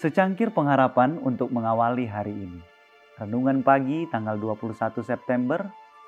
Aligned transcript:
Secangkir 0.00 0.48
pengharapan 0.48 1.20
untuk 1.20 1.52
mengawali 1.52 2.08
hari 2.08 2.32
ini. 2.32 2.64
Renungan 3.20 3.60
pagi 3.60 4.08
tanggal 4.08 4.40
21 4.40 4.96
September, 5.04 5.60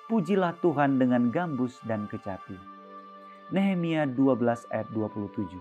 pujilah 0.08 0.56
Tuhan 0.64 0.96
dengan 0.96 1.28
gambus 1.28 1.76
dan 1.84 2.08
kecapi. 2.08 2.56
Nehemia 3.52 4.08
12 4.08 4.64
ayat 4.72 4.88
27. 4.96 5.60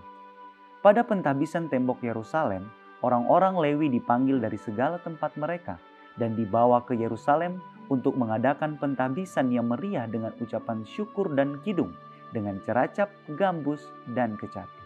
Pada 0.80 1.04
pentabisan 1.04 1.68
tembok 1.68 2.00
Yerusalem, 2.00 2.72
orang-orang 3.04 3.52
Lewi 3.60 3.92
dipanggil 3.92 4.40
dari 4.40 4.56
segala 4.56 4.96
tempat 4.96 5.36
mereka 5.36 5.76
dan 6.16 6.32
dibawa 6.32 6.80
ke 6.88 6.96
Yerusalem 6.96 7.60
untuk 7.92 8.16
mengadakan 8.16 8.80
pentabisan 8.80 9.52
yang 9.52 9.68
meriah 9.68 10.08
dengan 10.08 10.32
ucapan 10.40 10.88
syukur 10.88 11.28
dan 11.36 11.60
kidung 11.60 11.92
dengan 12.32 12.56
ceracap, 12.64 13.12
gambus, 13.36 13.92
dan 14.16 14.40
kecapi. 14.40 14.81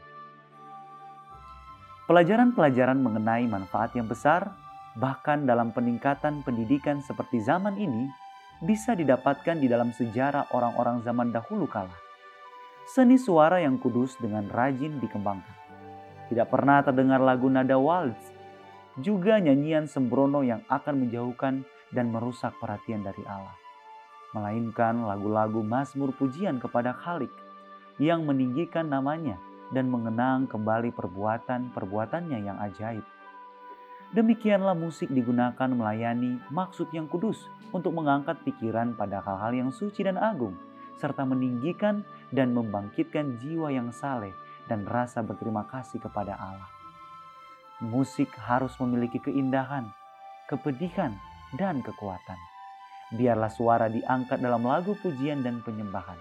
Pelajaran-pelajaran 2.06 3.02
mengenai 3.02 3.50
manfaat 3.50 3.90
yang 3.98 4.06
besar, 4.06 4.54
bahkan 4.94 5.42
dalam 5.42 5.74
peningkatan 5.74 6.46
pendidikan 6.46 7.02
seperti 7.02 7.42
zaman 7.42 7.74
ini, 7.74 8.06
bisa 8.62 8.94
didapatkan 8.94 9.58
di 9.58 9.66
dalam 9.66 9.90
sejarah 9.90 10.54
orang-orang 10.54 11.02
zaman 11.02 11.34
dahulu 11.34 11.66
kala. 11.66 11.90
Seni 12.86 13.18
suara 13.18 13.58
yang 13.58 13.82
kudus 13.82 14.14
dengan 14.22 14.46
rajin 14.46 15.02
dikembangkan. 15.02 15.56
Tidak 16.30 16.46
pernah 16.46 16.78
terdengar 16.86 17.18
lagu 17.18 17.50
nada 17.50 17.74
waltz, 17.74 18.30
juga 19.02 19.42
nyanyian 19.42 19.90
sembrono 19.90 20.46
yang 20.46 20.62
akan 20.70 21.02
menjauhkan 21.02 21.66
dan 21.90 22.14
merusak 22.14 22.54
perhatian 22.62 23.02
dari 23.02 23.26
Allah. 23.26 23.58
Melainkan 24.30 25.02
lagu-lagu 25.02 25.58
mazmur 25.66 26.14
pujian 26.14 26.62
kepada 26.62 26.94
Khalik 26.94 27.34
yang 27.98 28.22
meninggikan 28.22 28.86
namanya 28.86 29.42
dan 29.74 29.90
mengenang 29.90 30.46
kembali 30.46 30.94
perbuatan-perbuatannya 30.94 32.38
yang 32.38 32.58
ajaib. 32.62 33.02
Demikianlah 34.14 34.78
musik 34.78 35.10
digunakan 35.10 35.66
melayani 35.66 36.38
maksud 36.54 36.88
yang 36.94 37.10
kudus 37.10 37.50
untuk 37.74 37.90
mengangkat 37.90 38.38
pikiran 38.46 38.94
pada 38.94 39.18
hal-hal 39.18 39.66
yang 39.66 39.70
suci 39.74 40.06
dan 40.06 40.14
agung, 40.14 40.54
serta 40.96 41.26
meninggikan 41.26 42.06
dan 42.30 42.54
membangkitkan 42.54 43.42
jiwa 43.42 43.74
yang 43.74 43.90
saleh 43.90 44.32
dan 44.70 44.86
rasa 44.86 45.26
berterima 45.26 45.66
kasih 45.66 45.98
kepada 45.98 46.38
Allah. 46.38 46.70
Musik 47.82 48.30
harus 48.40 48.72
memiliki 48.80 49.20
keindahan, 49.20 49.90
kepedihan, 50.48 51.12
dan 51.58 51.82
kekuatan. 51.82 52.38
Biarlah 53.14 53.52
suara 53.52 53.86
diangkat 53.86 54.40
dalam 54.40 54.66
lagu 54.66 54.96
pujian 54.98 55.44
dan 55.44 55.62
penyembahan. 55.62 56.18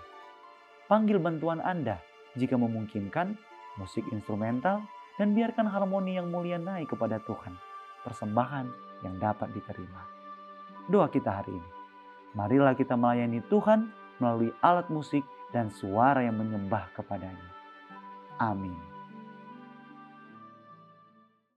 Panggil 0.86 1.18
bantuan 1.18 1.64
Anda 1.64 1.98
jika 2.36 2.56
memungkinkan, 2.60 3.36
musik 3.80 4.04
instrumental, 4.12 4.84
dan 5.16 5.32
biarkan 5.32 5.68
harmoni 5.68 6.20
yang 6.20 6.28
mulia 6.28 6.60
naik 6.60 6.92
kepada 6.92 7.20
Tuhan, 7.24 7.56
persembahan 8.04 8.68
yang 9.04 9.16
dapat 9.20 9.52
diterima. 9.56 10.04
Doa 10.88 11.08
kita 11.08 11.44
hari 11.44 11.56
ini, 11.56 11.72
marilah 12.36 12.76
kita 12.76 12.94
melayani 13.00 13.42
Tuhan 13.48 13.90
melalui 14.20 14.52
alat 14.64 14.88
musik 14.92 15.24
dan 15.52 15.72
suara 15.72 16.24
yang 16.24 16.36
menyembah 16.36 16.92
kepadanya. 16.96 17.50
Amin. 18.40 18.95